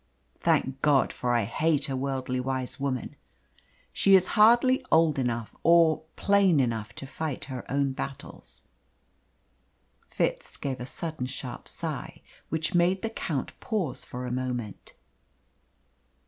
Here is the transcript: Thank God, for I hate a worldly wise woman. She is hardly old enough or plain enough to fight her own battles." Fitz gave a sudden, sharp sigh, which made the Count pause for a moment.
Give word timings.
Thank 0.39 0.81
God, 0.81 1.13
for 1.13 1.31
I 1.31 1.43
hate 1.43 1.87
a 1.87 1.95
worldly 1.95 2.39
wise 2.39 2.79
woman. 2.79 3.15
She 3.93 4.15
is 4.15 4.29
hardly 4.29 4.83
old 4.91 5.19
enough 5.19 5.55
or 5.61 6.01
plain 6.15 6.59
enough 6.59 6.95
to 6.95 7.05
fight 7.05 7.45
her 7.45 7.69
own 7.69 7.91
battles." 7.91 8.63
Fitz 10.09 10.57
gave 10.57 10.79
a 10.79 10.87
sudden, 10.87 11.27
sharp 11.27 11.67
sigh, 11.67 12.23
which 12.49 12.73
made 12.73 13.03
the 13.03 13.11
Count 13.11 13.51
pause 13.59 14.03
for 14.03 14.25
a 14.25 14.31
moment. 14.31 14.93